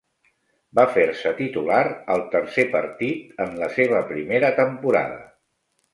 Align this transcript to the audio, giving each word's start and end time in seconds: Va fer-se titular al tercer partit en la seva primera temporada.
Va 0.79 0.85
fer-se 0.93 1.33
titular 1.41 1.83
al 2.15 2.25
tercer 2.37 2.65
partit 2.73 3.39
en 3.45 3.55
la 3.63 3.69
seva 3.79 4.01
primera 4.15 4.55
temporada. 4.65 5.25